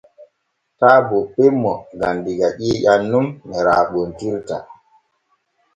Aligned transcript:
Taa 0.79 0.99
bonpen 1.07 1.53
mo 1.61 1.73
gam 1.99 2.17
diga 2.25 2.47
ƴiiƴan 2.57 3.01
nun 3.11 3.27
ne 3.47 3.57
raaɓontirta. 3.67 4.57